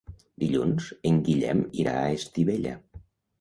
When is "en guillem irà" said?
1.09-1.93